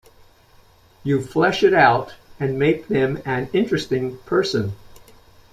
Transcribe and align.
You 1.03 1.21
flesh 1.21 1.61
it 1.61 1.75
out 1.75 2.15
and 2.39 2.57
make 2.57 2.87
them 2.87 3.21
an 3.23 3.51
interesting 3.53 4.17
person. 4.25 4.73